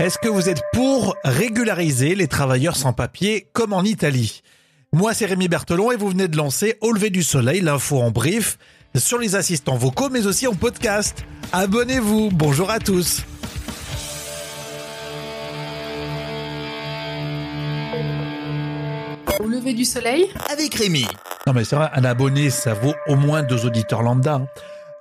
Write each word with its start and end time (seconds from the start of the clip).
Est-ce 0.00 0.18
que 0.18 0.26
vous 0.26 0.48
êtes 0.48 0.60
pour 0.72 1.16
régulariser 1.22 2.16
les 2.16 2.26
travailleurs 2.26 2.74
sans 2.74 2.92
papier 2.92 3.46
comme 3.52 3.72
en 3.72 3.84
Italie? 3.84 4.42
Moi, 4.92 5.14
c'est 5.14 5.24
Rémi 5.24 5.46
Berthelon 5.46 5.92
et 5.92 5.96
vous 5.96 6.08
venez 6.08 6.26
de 6.26 6.36
lancer 6.36 6.76
Au 6.80 6.90
lever 6.90 7.10
du 7.10 7.22
soleil, 7.22 7.60
l'info 7.60 8.00
en 8.00 8.10
brief 8.10 8.58
sur 8.96 9.18
les 9.18 9.36
assistants 9.36 9.76
vocaux 9.76 10.08
mais 10.10 10.26
aussi 10.26 10.48
en 10.48 10.54
podcast. 10.54 11.24
Abonnez-vous. 11.52 12.30
Bonjour 12.32 12.70
à 12.70 12.80
tous. 12.80 13.22
Au 19.38 19.46
lever 19.46 19.74
du 19.74 19.84
soleil? 19.84 20.28
Avec 20.50 20.74
Rémi. 20.74 21.06
Non 21.46 21.52
mais 21.52 21.62
c'est 21.62 21.76
vrai, 21.76 21.90
un 21.92 22.04
abonné, 22.04 22.50
ça 22.50 22.74
vaut 22.74 22.94
au 23.06 23.14
moins 23.14 23.44
deux 23.44 23.64
auditeurs 23.64 24.02
lambda. 24.02 24.40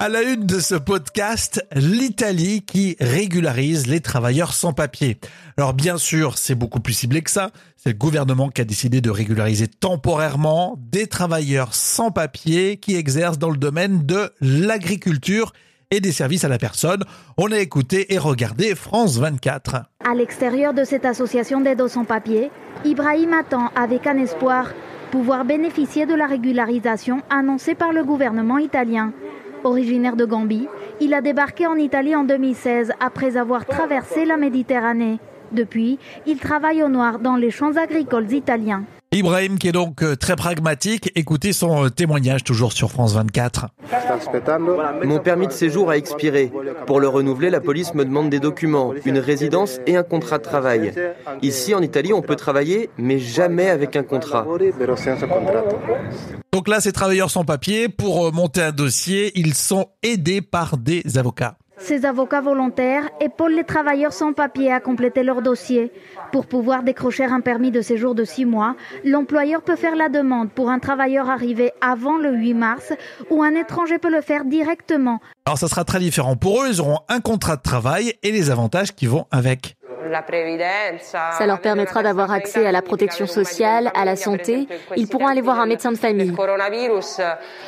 À 0.03 0.09
la 0.09 0.21
une 0.21 0.45
de 0.45 0.59
ce 0.59 0.75
podcast, 0.75 1.65
l'Italie 1.73 2.63
qui 2.63 2.97
régularise 2.99 3.87
les 3.87 4.01
travailleurs 4.01 4.51
sans 4.51 4.73
papier. 4.73 5.17
Alors 5.55 5.73
bien 5.73 5.97
sûr, 5.97 6.37
c'est 6.37 6.55
beaucoup 6.55 6.81
plus 6.81 6.91
ciblé 6.91 7.21
que 7.21 7.31
ça. 7.31 7.51
C'est 7.77 7.91
le 7.91 7.97
gouvernement 7.97 8.49
qui 8.49 8.59
a 8.59 8.65
décidé 8.65 8.99
de 8.99 9.09
régulariser 9.09 9.69
temporairement 9.69 10.77
des 10.91 11.07
travailleurs 11.07 11.73
sans 11.73 12.11
papier 12.11 12.75
qui 12.75 12.97
exercent 12.97 13.39
dans 13.39 13.49
le 13.49 13.55
domaine 13.55 14.05
de 14.05 14.29
l'agriculture 14.41 15.53
et 15.89 16.01
des 16.01 16.11
services 16.11 16.43
à 16.43 16.49
la 16.49 16.57
personne. 16.57 17.05
On 17.37 17.53
a 17.53 17.59
écouté 17.59 18.13
et 18.13 18.17
regardé 18.17 18.75
France 18.75 19.19
24. 19.19 19.85
À 20.05 20.13
l'extérieur 20.13 20.73
de 20.73 20.83
cette 20.83 21.05
association 21.05 21.61
d'aide 21.61 21.87
sans 21.87 22.03
papier, 22.03 22.51
Ibrahim 22.83 23.31
attend 23.31 23.69
avec 23.73 24.05
un 24.05 24.17
espoir 24.17 24.67
pouvoir 25.11 25.45
bénéficier 25.45 26.05
de 26.05 26.13
la 26.13 26.27
régularisation 26.27 27.21
annoncée 27.29 27.75
par 27.75 27.93
le 27.93 28.03
gouvernement 28.03 28.57
italien. 28.57 29.13
Originaire 29.63 30.15
de 30.17 30.25
Gambie, 30.25 30.67
il 30.99 31.13
a 31.13 31.21
débarqué 31.21 31.67
en 31.67 31.75
Italie 31.75 32.15
en 32.15 32.23
2016 32.23 32.91
après 32.99 33.37
avoir 33.37 33.65
traversé 33.65 34.25
la 34.25 34.35
Méditerranée. 34.35 35.19
Depuis, 35.51 35.99
il 36.25 36.37
travaille 36.37 36.83
au 36.83 36.89
noir 36.89 37.19
dans 37.19 37.35
les 37.35 37.51
champs 37.51 37.77
agricoles 37.77 38.31
italiens. 38.33 38.83
Ibrahim 39.13 39.59
qui 39.59 39.67
est 39.67 39.71
donc 39.73 40.01
euh, 40.01 40.15
très 40.15 40.35
pragmatique. 40.35 41.11
Écoutez 41.15 41.53
son 41.53 41.85
euh, 41.85 41.89
témoignage 41.89 42.43
toujours 42.43 42.73
sur 42.73 42.89
France 42.89 43.13
24. 43.13 43.67
Mon 45.03 45.19
permis 45.19 45.47
de 45.47 45.51
séjour 45.51 45.91
a 45.91 45.97
expiré. 45.97 46.51
Pour 46.87 46.99
le 46.99 47.07
renouveler, 47.07 47.51
la 47.51 47.59
police 47.59 47.93
me 47.93 48.05
demande 48.05 48.31
des 48.31 48.39
documents, 48.39 48.93
une 49.05 49.19
résidence 49.19 49.79
et 49.85 49.95
un 49.95 50.03
contrat 50.03 50.39
de 50.39 50.43
travail. 50.43 50.93
Ici, 51.43 51.75
en 51.75 51.81
Italie, 51.81 52.11
on 52.11 52.23
peut 52.23 52.35
travailler, 52.35 52.89
mais 52.97 53.19
jamais 53.19 53.69
avec 53.69 53.95
un 53.95 54.03
contrat. 54.03 54.47
Donc 56.51 56.67
là, 56.67 56.81
ces 56.81 56.91
travailleurs 56.91 57.29
sans 57.29 57.45
papier, 57.45 57.89
pour 57.89 58.27
euh, 58.27 58.31
monter 58.31 58.61
un 58.61 58.71
dossier, 58.71 59.31
ils 59.35 59.53
sont 59.53 59.87
aidés 60.01 60.41
par 60.41 60.77
des 60.77 61.17
avocats. 61.17 61.57
Ces 61.83 62.05
avocats 62.05 62.39
volontaires 62.39 63.09
épaulent 63.19 63.55
les 63.55 63.65
travailleurs 63.65 64.13
sans 64.13 64.31
papier 64.31 64.71
à 64.71 64.79
compléter 64.79 65.21
leur 65.21 65.41
dossier. 65.41 65.91
Pour 66.31 66.45
pouvoir 66.45 66.81
décrocher 66.81 67.25
un 67.25 67.41
permis 67.41 67.71
de 67.71 67.81
séjour 67.81 68.15
de 68.15 68.23
six 68.23 68.45
mois, 68.45 68.77
l'employeur 69.03 69.61
peut 69.61 69.75
faire 69.75 69.97
la 69.97 70.07
demande 70.07 70.49
pour 70.49 70.69
un 70.69 70.79
travailleur 70.79 71.29
arrivé 71.29 71.73
avant 71.81 72.17
le 72.17 72.31
8 72.31 72.53
mars 72.53 72.93
ou 73.29 73.43
un 73.43 73.51
étranger 73.51 73.97
peut 73.97 74.09
le 74.09 74.21
faire 74.21 74.45
directement. 74.45 75.19
Alors 75.45 75.57
ça 75.57 75.67
sera 75.67 75.83
très 75.83 75.99
différent 75.99 76.37
pour 76.37 76.63
eux, 76.63 76.67
ils 76.69 76.79
auront 76.79 76.99
un 77.09 77.19
contrat 77.19 77.57
de 77.57 77.61
travail 77.61 78.13
et 78.23 78.31
les 78.31 78.49
avantages 78.49 78.95
qui 78.95 79.05
vont 79.05 79.25
avec. 79.29 79.75
Ça 81.11 81.45
leur 81.45 81.59
permettra 81.59 82.03
d'avoir 82.03 82.31
accès 82.31 82.65
à 82.65 82.71
la 82.71 82.81
protection 82.81 83.27
sociale, 83.27 83.91
à 83.95 84.05
la 84.05 84.15
santé. 84.15 84.67
Ils 84.95 85.07
pourront 85.07 85.27
aller 85.27 85.41
voir 85.41 85.59
un 85.59 85.65
médecin 85.65 85.91
de 85.91 85.97
famille. 85.97 86.33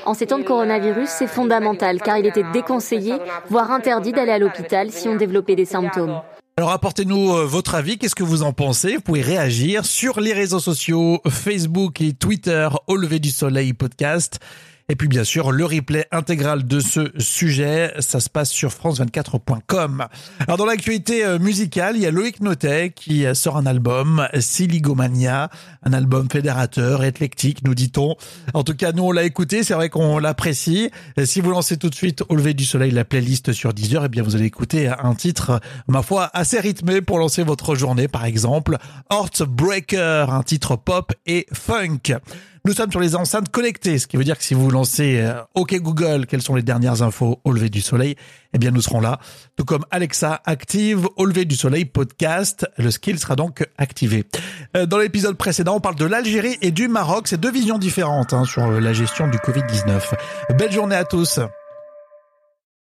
En 0.05 0.13
ces 0.13 0.27
temps 0.27 0.39
de 0.39 0.43
coronavirus, 0.43 1.09
c'est 1.09 1.27
fondamental 1.27 2.01
car 2.01 2.17
il 2.17 2.25
était 2.25 2.45
déconseillé, 2.53 3.15
voire 3.49 3.71
interdit 3.71 4.11
d'aller 4.11 4.31
à 4.31 4.39
l'hôpital 4.39 4.91
si 4.91 5.07
on 5.07 5.15
développait 5.15 5.55
des 5.55 5.65
symptômes. 5.65 6.21
Alors 6.57 6.71
apportez-nous 6.71 7.33
euh, 7.33 7.45
votre 7.45 7.75
avis, 7.75 7.97
qu'est-ce 7.97 8.15
que 8.15 8.23
vous 8.23 8.41
en 8.41 8.53
pensez? 8.53 8.95
Vous 8.95 9.01
pouvez 9.01 9.21
réagir 9.21 9.83
sur 9.83 10.21
les 10.21 10.31
réseaux 10.31 10.61
sociaux, 10.61 11.19
Facebook 11.27 11.99
et 11.99 12.13
Twitter, 12.13 12.69
au 12.87 12.95
lever 12.95 13.19
du 13.19 13.29
soleil 13.29 13.73
podcast. 13.73 14.39
Et 14.87 14.95
puis 14.95 15.07
bien 15.07 15.23
sûr, 15.23 15.51
le 15.51 15.65
replay 15.65 16.05
intégral 16.11 16.67
de 16.67 16.79
ce 16.79 17.11
sujet, 17.17 17.91
ça 17.99 18.19
se 18.19 18.29
passe 18.29 18.51
sur 18.51 18.69
france24.com. 18.69 20.05
Alors 20.41 20.57
dans 20.57 20.65
l'actualité 20.65 21.25
euh, 21.25 21.39
musicale, 21.39 21.95
il 21.95 22.03
y 22.03 22.05
a 22.05 22.11
Loïc 22.11 22.39
Notet 22.39 22.91
qui 22.95 23.25
euh, 23.25 23.33
sort 23.33 23.57
un 23.57 23.65
album, 23.65 24.27
Siligomania, 24.39 25.49
un 25.81 25.93
album 25.93 26.29
fédérateur, 26.29 27.03
éclectique, 27.03 27.63
nous 27.63 27.73
dit-on. 27.73 28.15
En 28.53 28.63
tout 28.63 28.75
cas, 28.75 28.91
nous 28.91 29.05
on 29.05 29.11
l'a 29.11 29.23
écouté, 29.23 29.63
c'est 29.63 29.73
vrai 29.73 29.89
qu'on 29.89 30.19
l'apprécie. 30.19 30.91
Et 31.17 31.25
Si 31.25 31.41
vous 31.41 31.49
lancez 31.49 31.77
tout 31.77 31.89
de 31.89 31.95
suite 31.95 32.23
au 32.29 32.35
lever 32.35 32.53
du 32.53 32.63
soleil 32.63 32.91
la 32.91 33.05
playlist 33.05 33.53
sur 33.53 33.73
Deezer, 33.73 34.05
eh 34.05 34.09
bien 34.09 34.21
vous 34.21 34.35
allez 34.35 34.45
écouter 34.45 34.87
un 34.87 35.15
titre, 35.15 35.61
ma 35.87 36.03
foi, 36.03 36.29
assez 36.33 36.59
rythmé 36.59 37.01
pour 37.01 37.17
lancer 37.17 37.41
votre 37.41 37.73
journée, 37.73 38.07
par 38.07 38.25
exemple. 38.25 38.77
Heartbreaker, 39.11 40.31
un 40.31 40.43
titre 40.43 40.75
pop 40.75 41.11
et 41.25 41.47
funk. 41.51 42.19
Nous 42.65 42.73
sommes 42.73 42.89
sur 42.89 42.99
les 42.99 43.15
enceintes 43.15 43.49
connectées, 43.49 43.99
ce 43.99 44.07
qui 44.07 44.17
veut 44.17 44.23
dire 44.23 44.39
que 44.39 44.43
si 44.43 44.55
vous 44.55 44.71
lancez 44.71 45.19
euh, 45.21 45.39
OK 45.53 45.75
Google, 45.75 46.25
quelles 46.25 46.41
sont 46.41 46.55
les 46.55 46.63
dernières 46.63 47.03
infos 47.03 47.39
au 47.43 47.51
lever 47.51 47.69
du 47.69 47.79
soleil, 47.79 48.15
eh 48.53 48.57
bien 48.57 48.71
nous 48.71 48.81
serons 48.81 49.01
là. 49.01 49.19
Tout 49.55 49.65
comme 49.65 49.85
Alexa 49.91 50.41
active 50.45 51.07
au 51.15 51.25
lever 51.25 51.45
du 51.45 51.55
soleil 51.55 51.85
podcast, 51.85 52.65
le 52.79 52.89
skill 52.89 53.19
sera 53.19 53.35
donc 53.35 53.63
activé. 53.77 54.25
Euh, 54.75 54.87
Dans 54.87 54.97
l'épisode 54.97 55.37
précédent, 55.37 55.75
on 55.75 55.79
parle 55.79 55.95
de 55.95 56.05
l'Algérie 56.05 56.57
et 56.63 56.71
du 56.71 56.87
Maroc, 56.87 57.27
c'est 57.27 57.39
deux 57.39 57.51
visions 57.51 57.77
différentes 57.77 58.33
hein, 58.33 58.45
sur 58.45 58.71
la 58.71 58.93
gestion 58.93 59.27
du 59.27 59.37
Covid-19. 59.37 60.01
Belle 60.57 60.71
journée 60.71 60.95
à 60.95 61.05
tous. 61.05 61.39